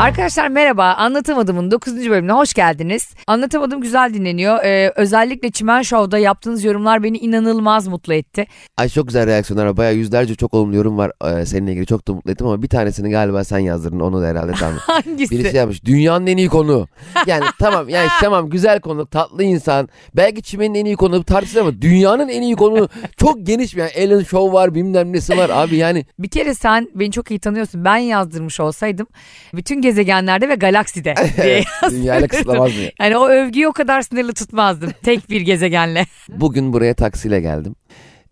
[0.00, 0.94] Arkadaşlar merhaba.
[0.94, 1.96] Anlatamadım'ın 9.
[1.96, 3.14] bölümüne hoş geldiniz.
[3.26, 4.64] Anlatamadım güzel dinleniyor.
[4.64, 8.46] Ee, özellikle Çimen Show'da yaptığınız yorumlar beni inanılmaz mutlu etti.
[8.76, 9.76] Ay çok güzel reaksiyonlar var.
[9.76, 11.86] Bayağı yüzlerce çok olumlu yorum var ee, seninle ilgili.
[11.86, 14.00] Çok da mutlu ettim ama bir tanesini galiba sen yazdırdın.
[14.00, 14.78] Onu da herhalde tamam.
[14.86, 15.30] Hangisi?
[15.30, 15.84] Birisi yapmış.
[15.84, 16.88] Dünyanın en iyi konu.
[17.26, 19.06] Yani tamam yani tamam güzel konu.
[19.06, 19.88] Tatlı insan.
[20.16, 23.74] Belki çimenin en iyi konu tartışılır ama dünyanın en iyi konu çok geniş.
[23.74, 26.06] Yani Ellen Show var bilmem nesi var abi yani.
[26.18, 27.84] Bir kere sen beni çok iyi tanıyorsun.
[27.84, 29.06] Ben yazdırmış olsaydım
[29.54, 32.82] bütün gezegenlerde ve galakside diye Dünyayla kısıtlamaz mı?
[33.00, 34.90] Yani o övgüyü o kadar sınırlı tutmazdım.
[35.02, 36.06] Tek bir gezegenle.
[36.28, 37.74] Bugün buraya taksiyle geldim.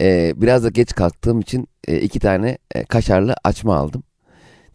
[0.00, 4.02] Ee, biraz da geç kalktığım için e, iki tane e, kaşarlı açma aldım.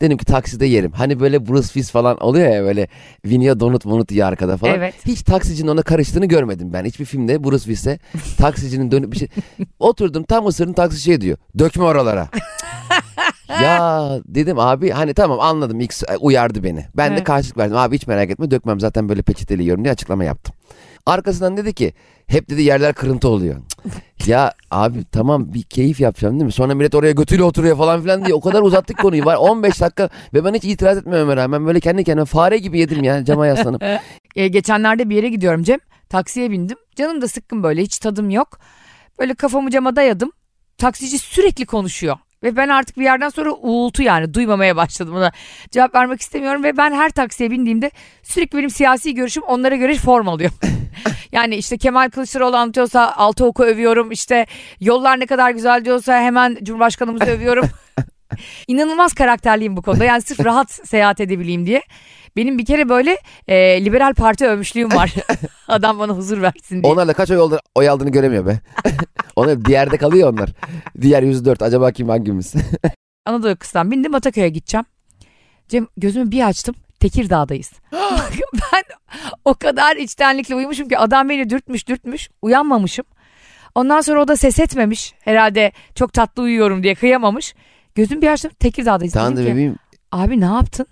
[0.01, 0.91] Dedim ki takside yerim.
[0.91, 2.87] Hani böyle Bruce Willis falan oluyor ya böyle
[3.25, 4.75] Vinya donut monut yiyor arkada falan.
[4.75, 4.93] Evet.
[5.05, 6.85] Hiç taksicinin ona karıştığını görmedim ben.
[6.85, 7.99] Hiçbir filmde Bruce Willis'e
[8.37, 9.27] taksicinin dönüp bir şey...
[9.79, 11.37] Oturdum tam ısırın taksi şey diyor.
[11.59, 12.27] Dökme oralara.
[13.61, 16.85] ya dedim abi hani tamam anladım ilk uyardı beni.
[16.97, 17.23] Ben de Evet.
[17.23, 17.77] karşılık verdim.
[17.77, 20.55] Abi hiç merak etme dökmem zaten böyle peçeteli yiyorum diye açıklama yaptım.
[21.05, 21.93] Arkasından dedi ki
[22.27, 23.55] hep dedi yerler kırıntı oluyor.
[24.25, 26.51] ya abi tamam bir keyif yapacağım değil mi?
[26.51, 30.09] Sonra millet oraya götüyle oturuyor falan filan diye o kadar uzattık konuyu var 15 dakika
[30.33, 33.83] ve ben hiç itiraz etmememe rağmen böyle kendi kendime fare gibi yedim ya cama yaslanıp.
[34.35, 35.79] Ee, geçenlerde bir yere gidiyorum Cem.
[36.09, 36.77] Taksiye bindim.
[36.95, 38.59] Canım da sıkkın böyle hiç tadım yok.
[39.19, 40.31] Böyle kafamı cama dayadım.
[40.77, 42.17] Taksici sürekli konuşuyor.
[42.43, 45.31] Ve ben artık bir yerden sonra uğultu yani duymamaya başladım ona.
[45.71, 47.91] Cevap vermek istemiyorum ve ben her taksiye bindiğimde
[48.23, 50.51] sürekli benim siyasi görüşüm onlara göre form alıyor.
[51.31, 54.11] yani işte Kemal Kılıçdaroğlu anlatıyorsa altı oku övüyorum.
[54.11, 54.45] İşte
[54.79, 57.65] yollar ne kadar güzel diyorsa hemen Cumhurbaşkanımızı övüyorum.
[58.67, 60.05] İnanılmaz karakterliyim bu konuda.
[60.05, 61.81] Yani sırf rahat seyahat edebileyim diye.
[62.35, 63.17] Benim bir kere böyle
[63.47, 65.13] e, liberal parti övmüşlüğüm var.
[65.67, 66.93] Adam bana huzur versin diye.
[66.93, 68.59] Onlarla kaç oy, oldu, oy aldığını göremiyor be.
[69.35, 70.49] Onlar diğerde kalıyor onlar.
[71.01, 72.53] Diğer 104 acaba kim hangimiz?
[73.25, 74.85] Anadolu yakasından bindim Ataköy'e gideceğim.
[75.67, 76.75] Cem gözümü bir açtım.
[76.99, 77.71] Tekirdağ'dayız.
[78.53, 78.83] ben
[79.45, 82.29] o kadar içtenlikle uyumuşum ki adam beni dürtmüş dürtmüş.
[82.41, 83.05] Uyanmamışım.
[83.75, 85.13] Ondan sonra o da ses etmemiş.
[85.21, 87.53] Herhalde çok tatlı uyuyorum diye kıyamamış.
[87.95, 89.13] Gözüm bir açtım Tekirdağ'dayız.
[89.13, 89.75] tamam da ki, bebeğim
[90.11, 90.87] Abi ne yaptın?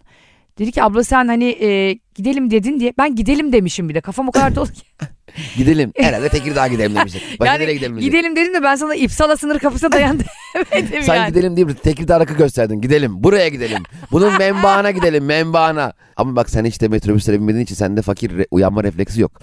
[0.59, 2.93] Dedi ki abla sen hani e, gidelim dedin diye.
[2.97, 4.01] Ben gidelim demişim bir de.
[4.01, 4.81] Kafam o kadar dolu ki.
[5.57, 5.91] gidelim.
[5.97, 7.39] Herhalde Tekirdağ'a gidelim demiştik.
[7.39, 8.11] Başka nereye gidelim diyecek.
[8.13, 10.19] gidelim dedim de ben sana İpsala sınır kapısına dayan
[10.71, 11.29] demedim Sen yani.
[11.33, 11.73] gidelim mi?
[11.75, 12.81] Tekirdağ rakı gösterdin.
[12.81, 13.23] Gidelim.
[13.23, 13.83] Buraya gidelim.
[14.11, 15.25] Bunun menbaına gidelim.
[15.25, 15.93] Menbaına.
[16.15, 19.41] Ama bak sen hiç de metrobüslere binmediğin için sende fakir re- uyanma refleksi yok.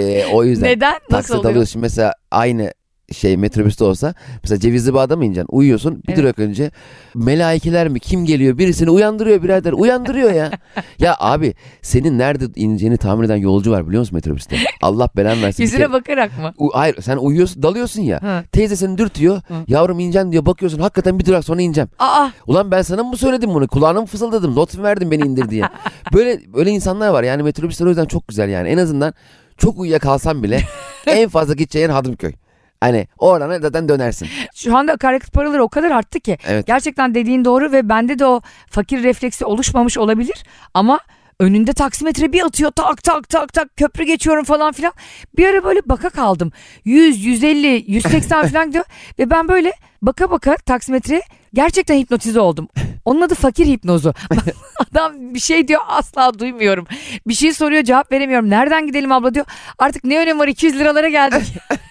[0.00, 0.68] Ee, o yüzden.
[0.68, 0.94] Neden?
[1.10, 1.50] Nasıl oluyor?
[1.52, 2.72] alıyorsun mesela aynı
[3.12, 5.56] şey metrobüste olsa mesela Cevizli Bağ'da mı ineceksin?
[5.56, 6.18] Uyuyorsun bir Evet.
[6.22, 6.70] durak önce
[7.14, 10.50] melaikeler mi kim geliyor birisini uyandırıyor birader uyandırıyor ya.
[10.98, 14.56] ya abi senin nerede ineceğini tahmin eden yolcu var biliyor musun metrobüste?
[14.82, 15.62] Allah belanı versin.
[15.62, 16.52] Yüzüne kere- bakarak mı?
[16.58, 18.22] U- hayır sen uyuyorsun dalıyorsun ya.
[18.22, 18.44] Hı.
[18.52, 19.40] Teyze seni dürtüyor.
[19.68, 21.88] Yavrum ineceksin diyor bakıyorsun hakikaten bir durak sonra ineceğim.
[21.98, 23.68] Aa Ulan ben sana mı söyledim bunu?
[23.68, 24.54] Kulağına mı fısıldadım?
[24.56, 25.64] Not mu verdim beni indir diye.
[26.12, 27.22] Böyle böyle insanlar var.
[27.22, 28.68] Yani metrobüsler o yüzden çok güzel yani.
[28.68, 29.14] En azından
[29.56, 30.60] çok uyuyakalsan bile
[31.06, 32.32] en fazla gideceğin Hadımköy.
[32.82, 34.28] Hani oradan zaten dönersin.
[34.54, 36.38] şu anda akaryakıt paraları o kadar arttı ki.
[36.46, 36.66] Evet.
[36.66, 40.44] Gerçekten dediğin doğru ve bende de o fakir refleksi oluşmamış olabilir.
[40.74, 41.00] Ama
[41.40, 44.92] önünde taksimetre bir atıyor tak tak tak tak köprü geçiyorum falan filan.
[45.36, 46.52] Bir ara böyle baka kaldım.
[46.84, 48.84] 100, 150, 180 falan gidiyor.
[49.18, 49.72] Ve ben böyle
[50.02, 51.22] baka baka taksimetreye
[51.54, 52.68] gerçekten hipnotize oldum.
[53.04, 54.14] Onun adı fakir hipnozu.
[54.92, 56.86] Adam bir şey diyor asla duymuyorum.
[57.26, 58.50] Bir şey soruyor cevap veremiyorum.
[58.50, 59.46] Nereden gidelim abla diyor.
[59.78, 61.54] Artık ne önemi var 200 liralara geldik.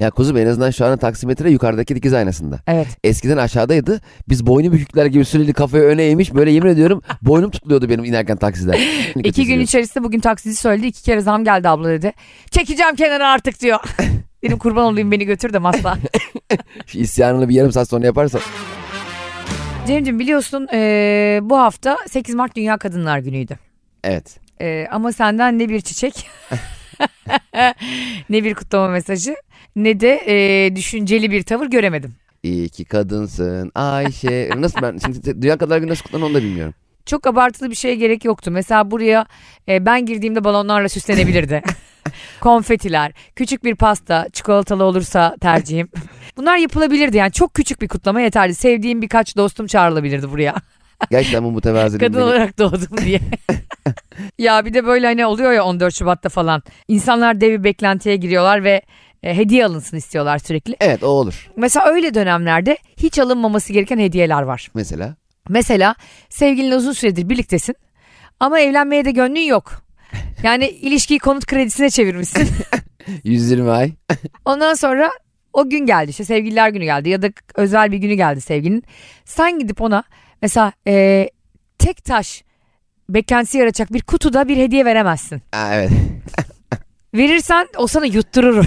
[0.00, 2.60] Ya kuzum en azından şu an taksimetre yukarıdaki dikiz aynasında.
[2.66, 2.86] evet.
[3.04, 4.00] Eskiden aşağıdaydı.
[4.28, 6.34] Biz boynu bükükler gibi sürekli kafayı öne eğmiş.
[6.34, 8.78] Böyle yemin ediyorum boynum tutuluyordu benim inerken taksiden.
[9.24, 12.12] İki gün içerisinde bugün taksici söyledi iki kere zam geldi abla dedi.
[12.50, 13.78] Çekeceğim kenara artık diyor.
[14.42, 15.98] Dedim kurban olayım beni götür de masla.
[16.86, 18.38] Şu isyanını bir yarım saat sonra yaparsa.
[19.86, 23.58] Cemciğim biliyorsun eee, bu hafta 8 Mart Dünya Kadınlar Günü'ydü.
[24.04, 24.38] Evet.
[24.60, 26.26] Eee, ama senden ne bir çiçek
[28.30, 29.36] ne bir kutlama mesajı
[29.76, 32.14] ne de eee, düşünceli bir tavır göremedim.
[32.42, 34.50] İyi ki kadınsın Ayşe.
[34.56, 36.74] Nasıl ben şimdi Dünya Kadınlar Günü nasıl kutlanır onu da bilmiyorum.
[37.06, 38.50] Çok abartılı bir şeye gerek yoktu.
[38.50, 39.26] Mesela buraya
[39.68, 41.62] e, ben girdiğimde balonlarla süslenebilirdi.
[42.40, 45.88] Konfetiler, küçük bir pasta, çikolatalı olursa tercihim.
[46.36, 48.54] Bunlar yapılabilirdi yani çok küçük bir kutlama yeterli.
[48.54, 50.54] Sevdiğim birkaç dostum çağrılabilirdi buraya.
[51.10, 53.20] Gerçekten bu mütevaziliğin Kadın beni- olarak doğdum diye.
[54.38, 56.62] ya bir de böyle hani oluyor ya 14 Şubat'ta falan.
[56.88, 58.82] İnsanlar dev bir beklentiye giriyorlar ve
[59.22, 60.76] e, hediye alınsın istiyorlar sürekli.
[60.80, 61.50] Evet o olur.
[61.56, 64.70] Mesela öyle dönemlerde hiç alınmaması gereken hediyeler var.
[64.74, 65.16] Mesela.
[65.48, 65.94] Mesela
[66.28, 67.74] sevgilinle uzun süredir birliktesin
[68.40, 69.82] ama evlenmeye de gönlün yok.
[70.42, 72.48] Yani ilişkiyi konut kredisine çevirmişsin.
[73.24, 73.92] 120 ay.
[74.44, 75.10] Ondan sonra
[75.52, 78.84] o gün geldi işte sevgililer günü geldi ya da özel bir günü geldi sevgilinin.
[79.24, 80.04] Sen gidip ona
[80.42, 81.28] mesela e,
[81.78, 82.44] tek taş
[83.08, 85.42] beklentisi yaratacak bir kutuda bir hediye veremezsin.
[85.52, 85.90] Ha, evet.
[87.14, 88.66] Verirsen o sana yutturur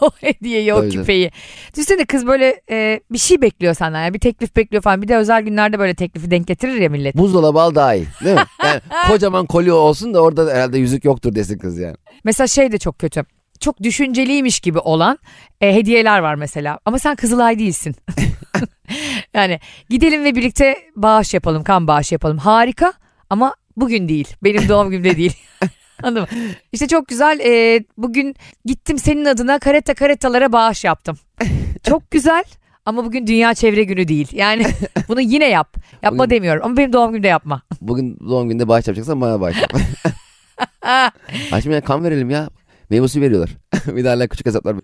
[0.00, 1.00] o hediyeyi, o Tabii, tabii.
[1.00, 1.30] küpeyi.
[1.74, 4.02] Düşünsene kız böyle e, bir şey bekliyor senden.
[4.04, 5.02] Yani bir teklif bekliyor falan.
[5.02, 7.16] Bir de özel günlerde böyle teklifi denk getirir ya millet.
[7.16, 8.06] Buzdolabı al daha iyi.
[8.24, 8.44] Değil mi?
[8.64, 11.96] Yani kocaman kolye olsun da orada herhalde yüzük yoktur desin kız yani.
[12.24, 13.24] Mesela şey de çok kötü.
[13.60, 15.18] Çok düşünceliymiş gibi olan
[15.60, 16.78] e, hediyeler var mesela.
[16.84, 17.96] Ama sen Kızılay değilsin.
[19.34, 19.60] yani
[19.90, 22.38] gidelim ve birlikte bağış yapalım, kan bağışı yapalım.
[22.38, 22.92] Harika
[23.30, 24.28] ama bugün değil.
[24.44, 25.36] Benim doğum günümde değil.
[26.02, 26.28] Anladın mı?
[26.72, 27.40] İşte çok güzel.
[27.40, 28.34] e, bugün
[28.64, 31.18] gittim senin adına kareta karetalara bağış yaptım.
[31.88, 32.44] Çok güzel.
[32.86, 34.28] Ama bugün Dünya Çevre Günü değil.
[34.32, 34.66] Yani
[35.08, 35.76] bunu yine yap.
[36.02, 37.62] Yapma Bugün- demiyorum ama benim doğum günümde yapma.
[37.80, 39.72] Bugün doğum gününde bağış yapacaksan bana bağış yap.
[41.52, 42.48] Açma ya kan verelim ya.
[42.90, 43.50] Meyve suyu veriyorlar.
[43.86, 44.76] bir hala küçük hesaplar.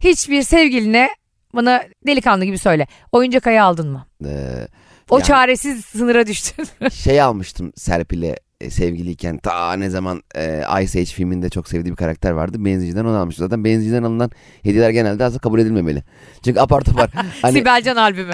[0.00, 1.08] Hiçbir sevgiline
[1.54, 2.86] bana delikanlı gibi söyle.
[3.12, 4.06] Oyuncak ayı aldın mı?
[4.24, 4.68] Ee,
[5.10, 6.66] O Yani- çaresiz sınıra düştün.
[6.92, 11.96] şey almıştım Serpil'e e, sevgiliyken ta ne zaman e, Ice Age filminde çok sevdiği bir
[11.96, 12.64] karakter vardı.
[12.64, 13.44] Benzinciden onu almıştım.
[13.46, 14.30] Zaten benzinciden alınan
[14.62, 16.02] hediyeler genelde aslında kabul edilmemeli.
[16.44, 17.10] Çünkü apar topar.
[17.42, 18.32] hani Sibelcan albümü.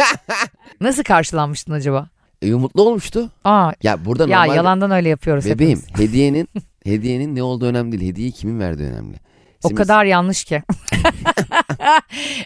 [0.80, 2.08] Nasıl karşılanmıştın acaba?
[2.42, 3.30] e, mutlu olmuştu.
[3.44, 6.00] Aa, Ya burada ya normal yalandan öyle yapıyoruz bebeğim hepimiz.
[6.08, 6.48] hediyenin
[6.84, 8.12] hediyenin ne olduğu önemli değil.
[8.12, 9.16] Hediyeyi kimin verdiği önemli.
[9.62, 10.62] O Şimdi- kadar yanlış ki.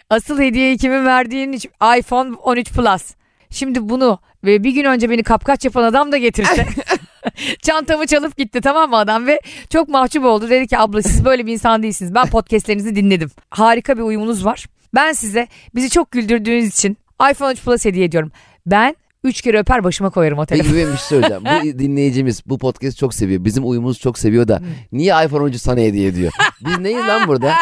[0.09, 3.13] Asıl hediyeyi kimin verdiğin için iPhone 13 Plus.
[3.55, 6.65] Şimdi bunu ve bir gün önce beni kapkaç yapan adam da getirse.
[7.61, 10.49] Çantamı çalıp gitti tamam mı adam ve çok mahcup oldu.
[10.49, 12.15] Dedi ki abla siz böyle bir insan değilsiniz.
[12.15, 13.31] Ben podcastlerinizi dinledim.
[13.49, 14.65] Harika bir uyumunuz var.
[14.95, 16.97] Ben size bizi çok güldürdüğünüz için
[17.31, 18.31] iPhone 13 Plus hediye ediyorum.
[18.65, 20.73] Ben üç kere öper başıma koyarım o telefonu.
[20.73, 21.43] Peki bir şey söyleyeceğim.
[21.45, 23.45] Bu dinleyicimiz bu podcast çok seviyor.
[23.45, 24.61] Bizim uyumumuzu çok seviyor da
[24.91, 26.31] niye iPhone 13 sana hediye ediyor?
[26.65, 27.53] Biz neyiz lan burada?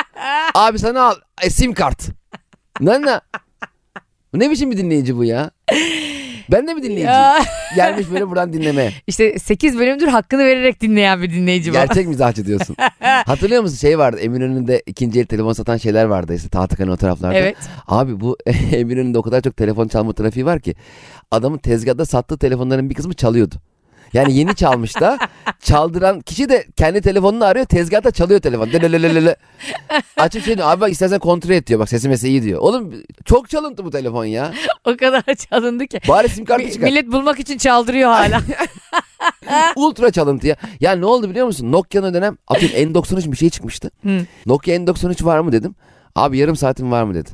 [0.53, 2.09] Abi sana al e, sim kart.
[2.81, 3.19] Ne ne?
[4.33, 5.51] Ne biçim bir dinleyici bu ya?
[6.51, 7.09] Ben de mi dinleyiciyim?
[7.09, 7.43] Ya.
[7.75, 8.91] Gelmiş böyle buradan dinlemeye.
[9.07, 11.85] İşte 8 bölümdür hakkını vererek dinleyen bir dinleyici var.
[11.85, 12.75] Gerçek mizahçı diyorsun.
[12.99, 17.35] Hatırlıyor musun şey vardı Eminönü'nde ikinci el telefon satan şeyler vardı işte Tahtakale'nin o taraflarda.
[17.35, 17.57] Evet.
[17.87, 18.37] Abi bu
[18.71, 20.75] Eminönü'nde o kadar çok telefon çalma trafiği var ki
[21.31, 23.55] adamın tezgahta sattığı telefonların bir kısmı çalıyordu.
[24.13, 25.17] Yani yeni çalmış da
[25.59, 28.71] çaldıran kişi de kendi telefonunu arıyor tezgahta çalıyor telefon.
[28.71, 29.35] Delelelelele.
[30.17, 32.59] Açıp şey diyor abi bak istersen kontrol et diyor bak sesi mesela iyi diyor.
[32.59, 32.93] Oğlum
[33.25, 34.53] çok çalıntı bu telefon ya.
[34.85, 35.99] O kadar çalındı ki.
[36.07, 36.87] Bari sim kartı çıkar.
[36.87, 38.41] Millet bulmak için çaldırıyor hala.
[39.75, 40.55] Ultra çalıntı ya.
[40.79, 41.71] Ya ne oldu biliyor musun?
[41.71, 43.91] Nokia'nın dönem atıyorum N93 bir şey çıkmıştı.
[44.45, 45.75] Nokia N93 var mı dedim.
[46.15, 47.29] Abi yarım saatin var mı dedi.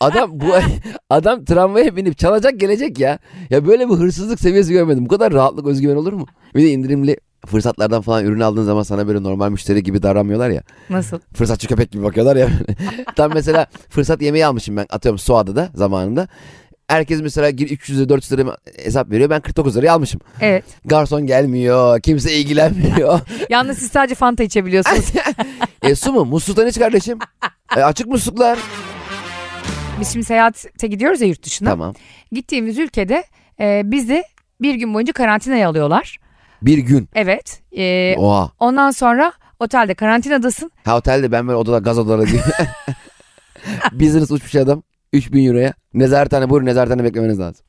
[0.00, 0.46] Adam bu
[1.10, 3.18] adam tramvaya binip çalacak gelecek ya.
[3.50, 5.04] Ya böyle bir hırsızlık seviyesi görmedim.
[5.04, 6.26] Bu kadar rahatlık özgüven olur mu?
[6.54, 7.16] Bir de indirimli
[7.46, 10.62] fırsatlardan falan ürün aldığın zaman sana böyle normal müşteri gibi davranmıyorlar ya.
[10.90, 11.18] Nasıl?
[11.34, 12.48] Fırsatçı köpek gibi bakıyorlar ya.
[13.16, 16.28] Tam mesela fırsat yemeği almışım ben atıyorum Suada'da zamanında.
[16.88, 19.30] Herkes mesela gir 300 lira 400 lira hesap veriyor.
[19.30, 20.20] Ben 49 liraya almışım.
[20.40, 20.64] Evet.
[20.84, 22.00] Garson gelmiyor.
[22.00, 23.20] Kimse ilgilenmiyor.
[23.50, 25.12] Yalnız siz sadece Fanta içebiliyorsunuz.
[25.82, 26.24] e su mu?
[26.24, 27.18] Musluktan iç kardeşim.
[27.76, 28.58] E, açık musluklar.
[30.00, 31.70] Biz şimdi seyahate gidiyoruz ya yurt dışına.
[31.70, 31.94] Tamam.
[32.32, 33.24] Gittiğimiz ülkede
[33.60, 34.24] e, bizi
[34.60, 36.18] bir gün boyunca karantinaya alıyorlar.
[36.62, 37.08] Bir gün.
[37.14, 37.62] Evet.
[37.76, 38.50] E, Oha.
[38.58, 40.70] ondan sonra otelde karantinadasın.
[40.84, 42.40] Ha otelde ben böyle odada gaz odaları gibi.
[43.92, 44.82] Business uçmuş adam.
[45.12, 45.74] 3000 euroya.
[45.94, 47.66] Nezarethane buyurun nezarethane beklemeniz lazım.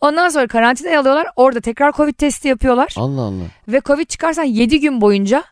[0.00, 1.26] Ondan sonra karantinaya alıyorlar.
[1.36, 2.94] Orada tekrar Covid testi yapıyorlar.
[2.96, 3.44] Allah Allah.
[3.68, 5.44] Ve Covid çıkarsan 7 gün boyunca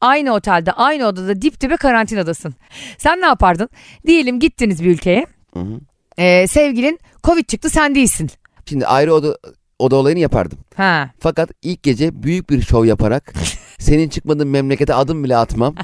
[0.00, 2.54] aynı otelde, aynı odada dip dibe karantinadasın.
[2.98, 3.68] Sen ne yapardın?
[4.06, 5.26] Diyelim gittiniz bir ülkeye.
[5.54, 5.80] Hı hı.
[6.18, 8.30] E, sevgilin Covid çıktı sen değilsin.
[8.68, 9.38] Şimdi ayrı oda,
[9.78, 10.58] oda olayını yapardım.
[10.76, 11.10] Ha.
[11.20, 13.32] Fakat ilk gece büyük bir şov yaparak
[13.78, 15.74] senin çıkmadığın memlekete adım bile atmam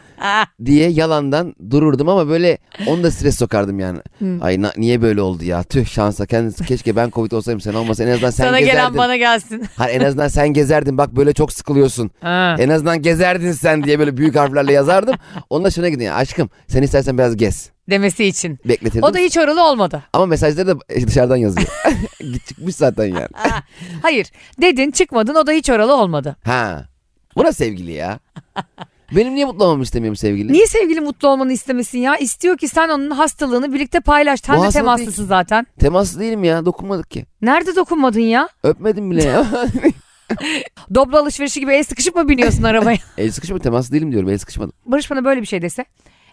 [0.64, 3.98] diye yalandan dururdum ama böyle onu da stres sokardım yani.
[4.40, 5.62] Ay na- niye böyle oldu ya?
[5.62, 8.78] Tüh şansa kendisi keşke ben Covid olsaydım sen olmasa en azından sen Sana gezerdin.
[8.78, 9.64] gelen bana gelsin.
[9.76, 12.10] Hayır, en azından sen gezerdin bak böyle çok sıkılıyorsun.
[12.20, 12.56] Ha.
[12.58, 15.14] En azından gezerdin sen diye böyle büyük harflerle yazardım.
[15.50, 17.70] Onunla şuna gidin aşkım sen istersen biraz gez.
[17.90, 18.58] Demesi için.
[18.64, 19.02] Bekletirdim.
[19.02, 20.02] O da hiç oralı olmadı.
[20.12, 21.66] Ama mesajları da dışarıdan yazıyor.
[22.20, 23.28] Git çıkmış zaten yani.
[23.32, 23.62] Ha.
[24.02, 24.26] Hayır.
[24.60, 26.36] Dedin çıkmadın o da hiç oralı olmadı.
[26.44, 26.84] Ha.
[27.36, 28.18] Bu da sevgili ya.
[29.16, 30.52] Benim niye mutlu olmamı istemiyorum sevgili?
[30.52, 32.16] Niye sevgili mutlu olmanı istemesin ya?
[32.16, 34.40] İstiyor ki sen onun hastalığını birlikte paylaş.
[34.40, 35.28] Sen Bu de hastalık temaslısın değil.
[35.28, 35.66] zaten.
[35.80, 37.26] Temaslı değilim ya dokunmadık ki.
[37.42, 38.48] Nerede dokunmadın ya?
[38.62, 39.46] Öpmedim bile ya.
[40.94, 42.98] Doblo alışverişi gibi el sıkışıp mı biniyorsun arabaya?
[43.18, 44.72] el sıkışma temaslı değilim diyorum el sıkışmadım.
[44.86, 45.84] Barış bana böyle bir şey dese.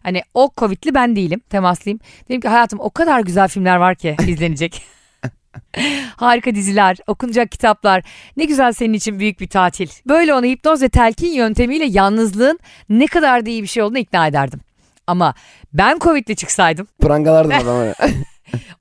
[0.04, 1.42] Hani o Covid'li ben değilim.
[1.50, 2.00] Temaslıyım.
[2.30, 4.82] Dedim ki hayatım o kadar güzel filmler var ki izlenecek.
[6.16, 8.04] Harika diziler, okunacak kitaplar.
[8.38, 9.88] Ne güzel senin için büyük bir tatil.
[10.08, 14.28] Böyle onu hipnoz ve telkin yöntemiyle yalnızlığın ne kadar da iyi bir şey olduğunu ikna
[14.28, 14.60] ederdim.
[15.08, 15.34] Ama
[15.74, 17.94] ben Covid'li çıksaydım Prangalardım adamı.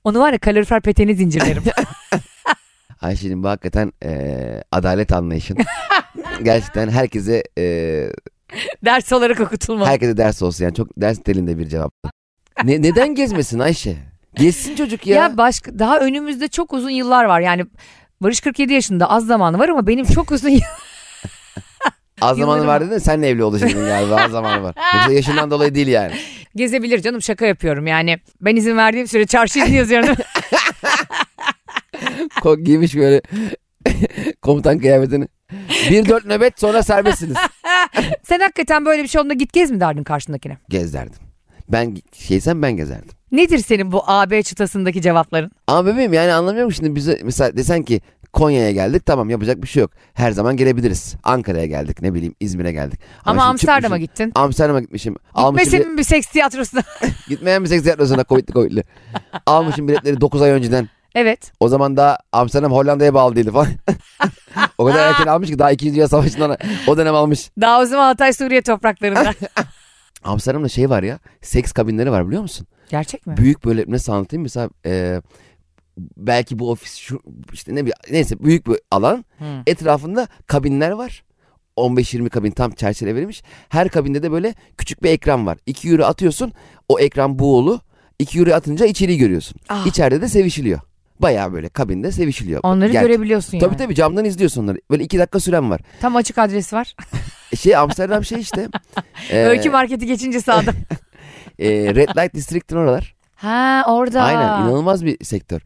[0.03, 1.63] onu var ya kalorifer peteni zincirlerim.
[3.01, 4.11] Ayşe'nin bu hakikaten e,
[4.71, 5.57] adalet anlayışın.
[6.43, 7.63] Gerçekten herkese e,
[8.85, 9.87] Ders olarak okutulmalı.
[9.89, 11.93] herkese ders olsun yani çok ders telinde bir cevap.
[12.63, 13.95] Ne, neden gezmesin Ayşe?
[14.35, 15.15] Gezsin çocuk ya.
[15.15, 17.39] Ya başka daha önümüzde çok uzun yıllar var.
[17.39, 17.65] Yani
[18.21, 20.61] Barış 47 yaşında az zamanı var ama benim çok uzun yıl-
[22.21, 24.75] Az zamanı yıllarım- var dedin de evli olacaksın galiba az zamanı var.
[24.95, 26.13] Yoksa yaşından dolayı değil yani.
[26.55, 28.19] gezebilir canım şaka yapıyorum yani.
[28.41, 30.15] Ben izin verdiğim süre çarşı izni yazıyorum.
[32.41, 33.21] Kok giymiş böyle
[34.41, 35.27] komutan kıyafetini.
[35.89, 37.37] Bir dört nöbet sonra serbestsiniz.
[38.23, 40.57] Sen hakikaten böyle bir şey olduğunda git gez mi derdin karşındakine?
[40.69, 41.19] Gez derdim.
[41.69, 43.09] Ben şeysem ben gezerdim.
[43.31, 45.51] Nedir senin bu AB çıtasındaki cevapların?
[45.67, 48.01] Ama bebeğim yani anlamıyorum şimdi bize mesela desen ki
[48.33, 49.91] Konya'ya geldik tamam yapacak bir şey yok.
[50.13, 51.15] Her zaman gelebiliriz.
[51.23, 52.99] Ankara'ya geldik ne bileyim İzmir'e geldik.
[53.25, 54.31] Ama şimdi Amsterdam'a çıkmışım- gittin.
[54.35, 55.15] Amsterdam'a gitmişim.
[55.47, 56.83] Gitmesin mi bir seks tiyatrosuna?
[57.29, 58.83] gitmeyen bir seks tiyatrosuna Covid'li Covid'li.
[59.45, 60.89] Almışım biletleri 9 ay önceden.
[61.17, 61.51] Evet.
[61.59, 63.67] O zaman da Amsterdam Hollanda'ya bağlı değildi falan.
[64.77, 65.93] o kadar erken almış ki daha 2.
[65.93, 66.57] Dünya Savaşı'ndan
[66.87, 67.51] o dönem almış.
[67.61, 69.33] Daha o zaman Hatay Suriye topraklarında.
[70.23, 72.67] Amsterdam'da şey var ya seks kabinleri var biliyor musun?
[72.89, 73.37] Gerçek mi?
[73.37, 75.21] Büyük böyle nasıl anlatayım mesela e,
[76.17, 77.21] belki bu ofis şu
[77.53, 79.45] işte ne bir neyse büyük bir alan Hı.
[79.67, 81.23] etrafında kabinler var.
[81.77, 83.43] 15-20 kabin tam çerçeve verilmiş.
[83.69, 85.57] Her kabinde de böyle küçük bir ekran var.
[85.65, 86.53] 2 euro atıyorsun
[86.89, 87.81] o ekran buğulu.
[88.19, 89.57] 2 euro atınca içeriği görüyorsun.
[89.69, 89.85] Ah.
[89.85, 90.79] İçeride de sevişiliyor.
[91.19, 92.59] Bayağı böyle kabinde sevişiliyor.
[92.63, 93.61] Onları Ger- görebiliyorsun yani.
[93.67, 94.77] Tabii tabii camdan izliyorsun onları.
[94.91, 95.81] Böyle 2 dakika süren var.
[96.01, 96.95] Tam açık adresi var.
[97.59, 98.67] Şey Amsterdam şey işte.
[99.29, 100.71] e, Öykü marketi geçince sağda.
[101.59, 103.15] e, Red Light District'in oralar.
[103.35, 104.21] ha orada.
[104.23, 105.61] Aynen inanılmaz bir sektör.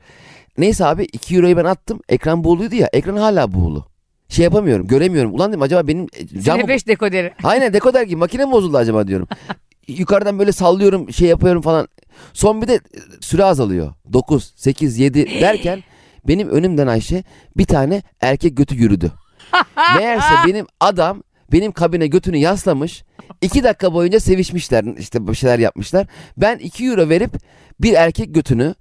[0.57, 1.99] Neyse abi 2 euroyu ben attım.
[2.09, 2.89] Ekran buğuluydu ya.
[2.93, 3.85] Ekran hala buğulu.
[4.29, 5.33] Şey yapamıyorum göremiyorum.
[5.33, 6.57] Ulan dedim acaba benim e, cam...
[6.57, 7.33] Zile 5 dekoderi.
[7.43, 9.27] Aynen dekoder gibi makine mi bozuldu acaba diyorum.
[9.87, 11.87] Yukarıdan böyle sallıyorum şey yapıyorum falan.
[12.33, 12.79] Son bir de e,
[13.21, 13.93] süre azalıyor.
[14.13, 15.83] 9, 8, 7 derken
[16.27, 17.23] benim önümden Ayşe
[17.57, 19.11] bir tane erkek götü yürüdü.
[19.97, 23.03] Meğerse benim adam benim kabine götünü yaslamış.
[23.41, 26.07] iki dakika boyunca sevişmişler işte bir şeyler yapmışlar.
[26.37, 27.31] Ben 2 euro verip
[27.79, 28.75] bir erkek götünü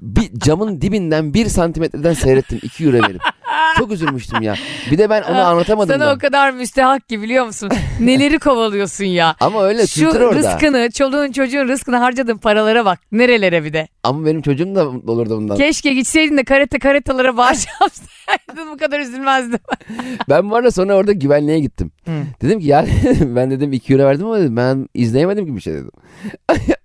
[0.00, 3.22] bir camın dibinden bir santimetreden seyrettim 2 euro verip.
[3.78, 4.54] Çok üzülmüştüm ya.
[4.90, 6.14] Bir de ben onu anlatamadım Sana da.
[6.14, 7.70] o kadar müstehak ki biliyor musun?
[8.00, 9.36] Neleri kovalıyorsun ya.
[9.40, 10.32] Ama öyle Şu orada.
[10.34, 12.98] rızkını, çoluğun çocuğun rızkını harcadığın paralara bak.
[13.12, 13.88] Nerelere bir de.
[14.02, 15.56] Ama benim çocuğum da mutlu olurdu bundan.
[15.56, 19.58] Keşke gitseydin de karate karatalara bağış yapsaydın bu kadar üzülmezdim.
[20.28, 21.90] Ben bu arada sonra orada güvenliğe gittim.
[22.04, 22.10] Hı.
[22.42, 22.86] Dedim ki ya
[23.20, 25.90] ben dedim 2 euro verdim ama dedim, ben izleyemedim gibi bir şey dedim.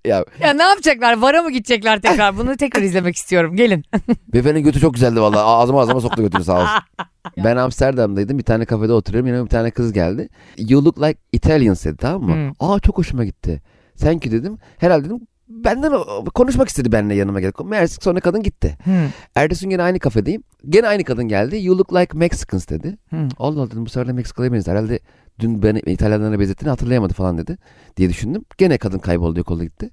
[0.06, 1.18] Ya Ya ne yapacaklar?
[1.18, 2.38] Vara mı gidecekler tekrar?
[2.38, 3.56] Bunu tekrar izlemek istiyorum.
[3.56, 3.86] Gelin.
[4.34, 5.40] beyefendinin götü çok güzeldi vallahi.
[5.40, 6.84] Ağzıma ağzıma soktu götünü sağ olsun.
[7.38, 8.38] ben Amsterdam'daydım.
[8.38, 9.28] Bir tane kafede oturuyorum.
[9.28, 10.30] Yanıma bir tane kız geldi.
[10.58, 12.54] You look like Italians dedi tamam mı?
[12.60, 13.62] Aa çok hoşuma gitti.
[14.00, 14.58] Thank you dedim.
[14.78, 15.94] Herhalde dedim benden
[16.34, 17.54] konuşmak istedi benimle yanıma geldi.
[17.64, 18.78] Meğerse sonra kadın gitti.
[19.36, 20.44] Ertesi gün gene aynı kafedeyim.
[20.70, 21.58] Gene aynı kadın geldi.
[21.58, 22.98] You look like Mexicans dedi.
[23.38, 24.78] Allah Allah dedim bu sefer de Meksikalı'ya benziyor.
[24.78, 25.00] Herhalde
[25.42, 27.58] dün beni İtalyanlara benzettiğini hatırlayamadı falan dedi
[27.98, 28.46] diye düşündüm.
[28.58, 29.90] Gene kadın kayboldu yok oldu gitti.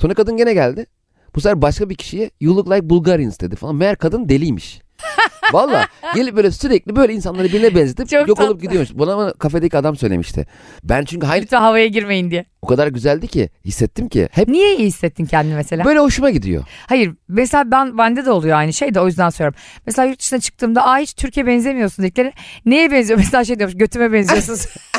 [0.00, 0.86] Sonra kadın gene geldi.
[1.34, 3.74] Bu sefer başka bir kişiye you look like Bulgarians dedi falan.
[3.76, 4.80] Meğer kadın deliymiş.
[5.52, 8.50] Valla gelip böyle sürekli böyle insanları birbirine benzetip Çok yok tatlı.
[8.50, 8.90] olup gidiyormuş.
[8.94, 10.46] Bana ama kafedeki adam söylemişti.
[10.84, 12.44] Ben çünkü hayır Lütfen havaya girmeyin diye.
[12.62, 15.84] o kadar güzeldi ki hissettim ki hep Niye iyi hissettin kendini mesela?
[15.84, 16.64] böyle hoşuma gidiyor.
[16.86, 19.58] Hayır mesela ben bende de oluyor aynı şey de o yüzden soruyorum.
[19.86, 22.32] Mesela yurt dışına çıktığımda aa hiç Türkiye benzemiyorsun dedikleri
[22.66, 23.18] neye benziyor?
[23.24, 24.66] Mesela şey diyormuş götüme benziyorsunuz.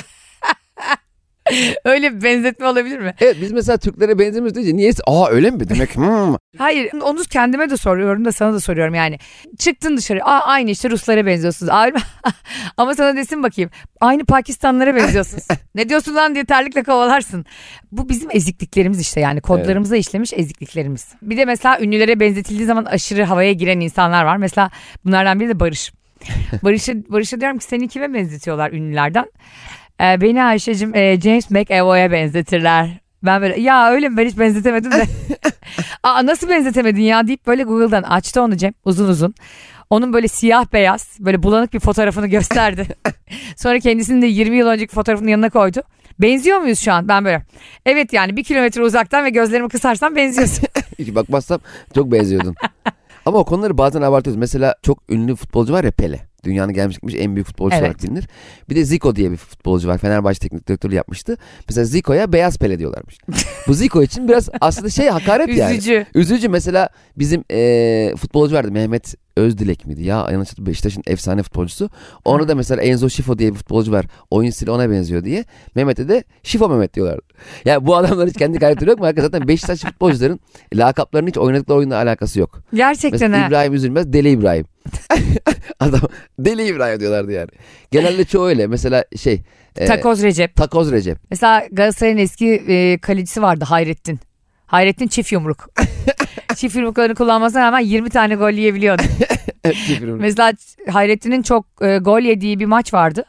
[1.85, 3.13] Öyle bir benzetme olabilir mi?
[3.19, 6.35] Evet biz mesela Türklere benzemiyoruz deyince niyeyse aa öyle mi demek hmm.
[6.57, 9.19] Hayır onu kendime de soruyorum da sana da soruyorum yani.
[9.57, 11.71] Çıktın dışarı aa aynı işte Ruslara benziyorsunuz.
[12.77, 13.69] Ama sana desin bakayım
[14.01, 15.47] aynı Pakistanlara benziyorsunuz.
[15.75, 17.45] ne diyorsun lan diye terlikle kovalarsın.
[17.91, 21.07] Bu bizim ezikliklerimiz işte yani kodlarımıza işlemiş ezikliklerimiz.
[21.21, 24.37] Bir de mesela ünlülere benzetildiği zaman aşırı havaya giren insanlar var.
[24.37, 24.71] Mesela
[25.05, 25.91] bunlardan biri de Barış.
[26.63, 29.25] Barış'a, Barış'a diyorum ki seni kime benzetiyorlar ünlülerden?
[30.01, 32.89] Ee, beni Ayşe'cim e, James McAvoy'a benzetirler.
[33.23, 35.03] Ben böyle ya öyle mi ben hiç benzetemedim de.
[36.03, 39.35] Aa nasıl benzetemedin ya deyip böyle Google'dan açtı onu Cem uzun uzun.
[39.89, 42.87] Onun böyle siyah beyaz böyle bulanık bir fotoğrafını gösterdi.
[43.55, 45.81] Sonra kendisinin de 20 yıl önceki fotoğrafını yanına koydu.
[46.19, 47.07] Benziyor muyuz şu an?
[47.07, 47.45] Ben böyle.
[47.85, 50.67] Evet yani bir kilometre uzaktan ve gözlerimi kısarsam benziyorsun.
[50.99, 51.59] Hiç bakmazsam
[51.95, 52.55] çok benziyordun.
[53.25, 54.39] Ama o konuları bazen abartıyoruz.
[54.39, 56.30] Mesela çok ünlü futbolcu var ya Pele.
[56.43, 57.83] Dünyanın gelmiş gitmiş en büyük futbolcu Evet.
[57.83, 58.27] olarak bilinir.
[58.69, 59.97] Bir de Zico diye bir futbolcu var.
[59.97, 61.37] Fenerbahçe teknik direktörü yapmıştı.
[61.69, 63.17] Mesela Zico'ya beyaz Pele diyorlarmış.
[63.67, 65.71] Bu Zico için biraz aslında şey hakaret yani.
[65.73, 66.05] Üzücü.
[66.15, 70.15] Üzücü mesela bizim eee, futbolcu vardı Mehmet Özdilek miydi ya?
[70.17, 70.71] Yanlış hatırlamıyorum.
[70.71, 71.89] Beşiktaş'ın efsane futbolcusu.
[72.25, 74.05] Onu da mesela Enzo Şifo diye bir futbolcu var.
[74.31, 75.45] Oyun stili ona benziyor diye.
[75.75, 77.21] Mehmet'e de Şifo Mehmet diyorlardı.
[77.65, 79.05] Yani bu adamlar hiç kendi karakteri yok mu?
[79.05, 80.39] Hakikaten zaten Beşiktaş futbolcuların
[80.73, 82.59] lakaplarının hiç oynadıkları oyunla alakası yok.
[82.73, 83.47] Gerçekten Mesela ha.
[83.47, 84.65] İbrahim Üzülmez Deli İbrahim.
[85.79, 85.99] Adam
[86.39, 87.49] deli İbrahim diyorlardı yani.
[87.91, 88.67] Genelde çoğu öyle.
[88.67, 89.41] Mesela şey.
[89.77, 90.55] e, Takoz Recep.
[90.55, 91.17] Takoz Recep.
[91.29, 94.19] Mesela Galatasaray'ın eski e, kalecisi vardı Hayrettin.
[94.71, 95.69] Hayrettin çift yumruk.
[96.55, 99.01] çift yumruklarını kullanmasına rağmen 20 tane gol yiyebiliyordu.
[100.19, 100.53] Mesela
[100.89, 103.25] Hayrettin'in çok e, gol yediği bir maç vardı.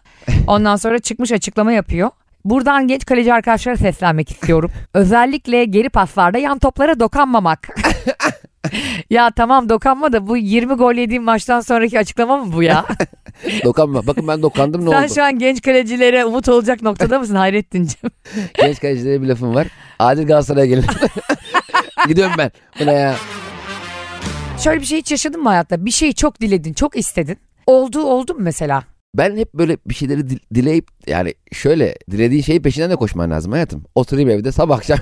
[0.47, 2.11] Ondan sonra çıkmış açıklama yapıyor.
[2.45, 4.71] Buradan genç kaleci arkadaşlara seslenmek istiyorum.
[4.95, 7.69] Özellikle geri paslarda yan toplara dokanmamak.
[9.11, 12.85] Ya tamam dokanma da bu 20 gol yediğim maçtan sonraki açıklama mı bu ya?
[13.64, 14.07] Dokanma.
[14.07, 15.14] Bakın ben dokandım ne Sen oldu?
[15.14, 18.11] şu an genç kalecilere umut olacak noktada mısın Hayrettin'cim?
[18.55, 19.67] Genç kalecilere bir lafım var.
[19.99, 20.85] Adil Galatasaray'a gelin.
[22.09, 22.50] Gidiyorum ben.
[22.81, 23.14] Bu ne ya?
[24.64, 25.85] Şöyle bir şey hiç yaşadın mı hayatta?
[25.87, 27.38] Bir şeyi çok diledin, çok istedin.
[27.67, 28.85] Oldu oldu mu mesela?
[29.14, 33.52] Ben hep böyle bir şeyleri dil- dileyip yani şöyle dilediğin şeyi peşinden de koşman lazım
[33.52, 33.85] hayatım.
[33.95, 34.99] Oturayım evde sabah akşam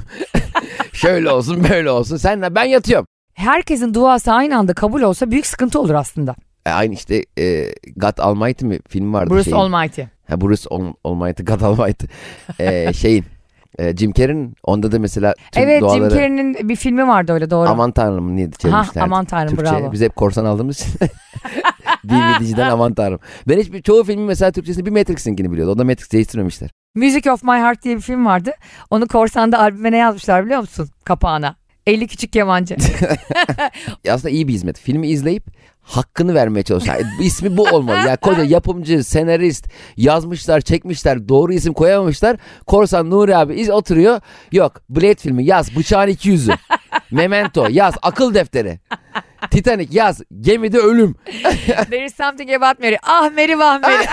[0.92, 2.16] şöyle olsun böyle olsun.
[2.16, 3.06] Sen ben yatıyorum.
[3.40, 6.34] Herkesin duası aynı anda kabul olsa büyük sıkıntı olur aslında.
[6.66, 9.56] E, aynı işte e, God Almighty mi film vardı Bruce şeyin.
[9.56, 10.02] Almighty.
[10.28, 12.06] Ha, Bruce Al- Almighty, God Almighty.
[12.58, 13.24] E, şeyin
[13.78, 17.50] e, Jim Carrey'in onda da mesela tüm Evet duaları Jim Carrey'nin bir filmi vardı öyle
[17.50, 17.68] doğru.
[17.68, 19.02] aman tanrım niye çevirmişler.
[19.02, 19.72] aman tanrım Türkçe.
[19.72, 19.92] bravo.
[19.92, 20.92] Biz hep korsan aldığımız için.
[22.08, 23.20] DVD'ciden aman tanrım.
[23.48, 25.70] Ben hiçbir çoğu filmin mesela Türkçesini bir Matrix'inkini biliyordu.
[25.72, 26.70] O da Matrix değiştirmemişler.
[26.94, 28.52] Music of My Heart diye bir film vardı.
[28.90, 30.88] Onu Korsan'da albüme ne yazmışlar biliyor musun?
[31.04, 31.59] Kapağına.
[31.90, 32.76] 50 küçük kemancı.
[34.10, 34.78] aslında iyi bir hizmet.
[34.80, 35.44] Filmi izleyip
[35.82, 36.96] hakkını vermeye çalışıyor.
[36.96, 37.96] Yani ismi bu olmalı.
[37.96, 39.66] Yani koca yapımcı, senarist
[39.96, 42.36] yazmışlar, çekmişler, doğru isim koyamamışlar.
[42.66, 44.20] Korsan Nuri abi iz oturuyor.
[44.52, 46.52] Yok Blade filmi yaz bıçağın iki yüzü.
[47.10, 48.80] Memento yaz akıl defteri.
[49.50, 51.14] Titanic yaz gemide ölüm.
[51.90, 52.96] There is something about Mary.
[53.02, 54.06] Ah Mary vah Mary.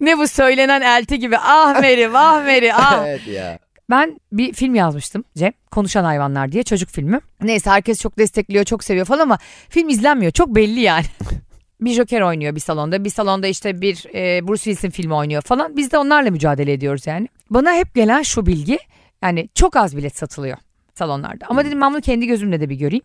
[0.00, 1.38] ne bu söylenen elti gibi.
[1.38, 3.04] Ah Mary vah Mary ah.
[3.06, 3.58] evet ya.
[3.92, 5.52] Ben bir film yazmıştım Cem.
[5.70, 7.20] Konuşan Hayvanlar diye çocuk filmi.
[7.42, 10.32] Neyse herkes çok destekliyor, çok seviyor falan ama film izlenmiyor.
[10.32, 11.04] Çok belli yani.
[11.80, 13.04] bir Joker oynuyor bir salonda.
[13.04, 15.76] Bir salonda işte bir e, Bruce Willis'in filmi oynuyor falan.
[15.76, 17.28] Biz de onlarla mücadele ediyoruz yani.
[17.50, 18.78] Bana hep gelen şu bilgi
[19.22, 20.56] yani çok az bilet satılıyor
[20.94, 21.46] salonlarda.
[21.48, 23.04] Ama dedim ben bunu kendi gözümle de bir göreyim.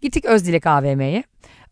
[0.00, 1.24] Gittik Özdilek AVM'ye.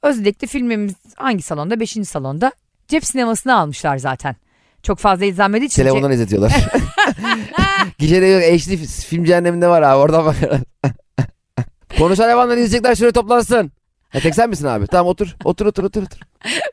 [0.02, 1.80] Özdilek'te filmimiz hangi salonda?
[1.80, 2.52] Beşinci salonda.
[2.88, 4.36] Cep sinemasını almışlar zaten.
[4.82, 5.82] Çok fazla izlenmediği için.
[5.82, 6.52] Telefondan izletiyorlar.
[7.98, 10.60] Gişede yok HD film cehenneminde var abi oradan bakarız.
[11.98, 13.72] Konuşan hayvanları izleyecekler şöyle toplansın.
[14.08, 14.86] Ha, tek sen misin abi?
[14.86, 15.36] Tamam otur.
[15.44, 16.18] Otur otur otur otur.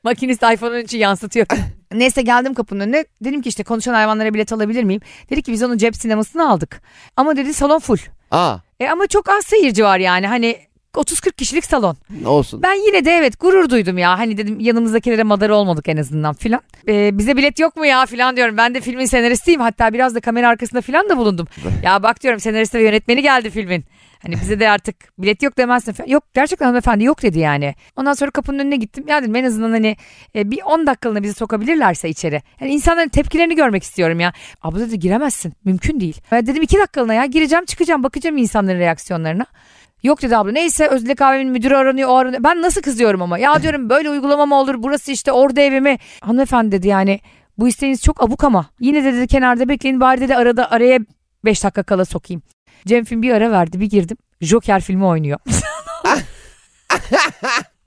[0.03, 1.45] Makinist iPhone'un için yansıtıyor.
[1.93, 3.05] Neyse geldim kapının önüne.
[3.23, 5.01] Dedim ki işte konuşan hayvanlara bilet alabilir miyim?
[5.29, 6.81] Dedi ki biz onun cep sinemasını aldık.
[7.15, 7.97] Ama dedi salon full.
[8.31, 10.57] Aa E ama çok az seyirci var yani hani
[10.95, 11.97] 30-40 kişilik salon.
[12.25, 12.63] olsun.
[12.63, 14.19] Ben yine de evet gurur duydum ya.
[14.19, 16.61] Hani dedim yanımızdakilere madara olmadık en azından filan.
[16.87, 18.57] E, bize bilet yok mu ya filan diyorum.
[18.57, 19.61] Ben de filmin senaristiyim.
[19.61, 21.47] Hatta biraz da kamera arkasında filan da bulundum.
[21.83, 23.85] ya bak diyorum senarist ve yönetmeni geldi filmin.
[24.21, 26.09] Hani bize de artık bilet yok demezsin falan.
[26.09, 27.75] Yok gerçekten hanımefendi yok dedi yani.
[27.95, 29.03] Ondan sonra kapının önüne gittim.
[29.07, 29.97] Ya dedim en azından hani
[30.35, 32.41] e, bir 10 dakikalığına bizi sokabilirlerse içeri.
[32.61, 34.33] Yani insanların tepkilerini görmek istiyorum ya.
[34.61, 35.53] Abla dedi giremezsin.
[35.65, 36.21] Mümkün değil.
[36.31, 39.45] Ben dedim 2 dakikalığına ya gireceğim çıkacağım bakacağım insanların reaksiyonlarına.
[40.03, 42.43] Yok dedi abla neyse Özlek kahvenin müdürü aranıyor o aranıyor.
[42.43, 45.97] Ben nasıl kızıyorum ama ya diyorum böyle uygulama mı olur burası işte orada evimi.
[46.21, 47.19] Hanımefendi dedi yani
[47.57, 48.65] bu isteğiniz çok abuk ama.
[48.79, 50.99] Yine de dedi kenarda bekleyin bari dedi arada araya
[51.45, 52.41] 5 dakika kala sokayım.
[52.87, 54.17] Cem film bir ara verdi bir girdim.
[54.41, 55.39] Joker filmi oynuyor.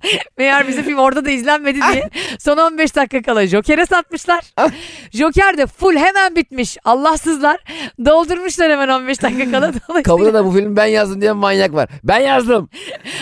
[0.38, 4.44] Meğer bizim film orada da izlenmedi diye son 15 dakika kala Joker'e satmışlar.
[5.12, 6.78] Joker de full hemen bitmiş.
[6.84, 7.60] Allahsızlar
[8.04, 9.72] doldurmuşlar hemen 15 dakika kala.
[10.02, 11.88] Kapıda da bu filmi ben yazdım diye manyak var.
[12.04, 12.68] Ben yazdım.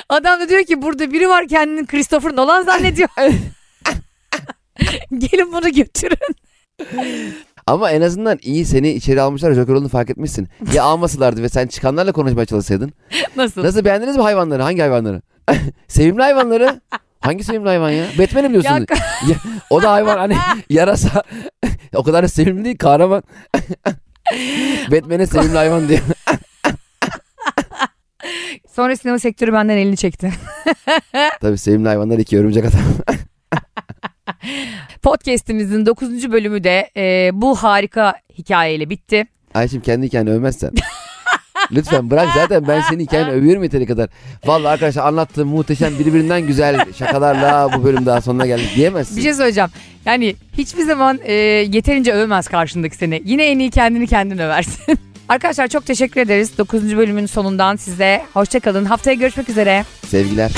[0.08, 3.08] Adam da diyor ki burada biri var kendini Christopher Nolan zannediyor.
[5.18, 6.36] Gelin bunu götürün.
[7.66, 10.48] Ama en azından iyi seni içeri almışlar Joker olduğunu fark etmişsin.
[10.74, 12.92] Ya almasalardı ve sen çıkanlarla konuşmaya çalışsaydın.
[13.36, 13.64] Nasıl?
[13.64, 14.62] Nasıl beğendiniz mi hayvanları?
[14.62, 15.22] Hangi hayvanları?
[15.88, 16.80] sevimli hayvanları.
[17.20, 18.04] Hangi sevimli hayvan ya?
[18.18, 18.86] Batman'i mi diyorsunuz?
[18.90, 18.96] Ya-
[19.28, 19.36] Ya,
[19.70, 20.36] o da hayvan hani
[20.70, 21.22] yarasa.
[21.94, 23.22] o kadar da sevimli değil kahraman.
[24.90, 26.00] Batman'e sevimli hayvan diyor.
[28.74, 30.32] Sonra sinema sektörü benden elini çekti.
[31.40, 32.80] Tabii sevimli hayvanlar iki örümcek adam.
[35.02, 36.32] Podcast'imizin 9.
[36.32, 39.26] bölümü de e, bu harika hikayeyle bitti.
[39.54, 40.70] Ayşem kendi hikayeni övmezsen.
[41.72, 44.08] Lütfen bırak zaten ben senin hikayeni övüyorum yeteri kadar.
[44.44, 49.16] Vallahi arkadaşlar anlattığım muhteşem birbirinden güzel şakalarla bu bölüm daha sonuna geldik diyemezsin.
[49.16, 49.70] Bir şey söyleyeceğim.
[50.04, 53.22] Yani hiçbir zaman e, yeterince övmez karşındaki seni.
[53.24, 54.98] Yine en iyi kendini kendin översin.
[55.28, 56.58] Arkadaşlar çok teşekkür ederiz.
[56.58, 56.96] 9.
[56.96, 58.84] bölümün sonundan size hoşçakalın.
[58.84, 59.84] Haftaya görüşmek üzere.
[60.06, 60.50] Sevgiler.